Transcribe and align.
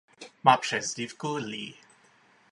Má 0.43 0.57
přezdívku 0.57 1.33
Lee. 1.37 1.73